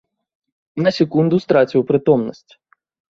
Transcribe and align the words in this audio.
На 0.85 0.93
секунду 0.97 1.41
страціў 1.45 1.81
прытомнасць. 1.93 2.51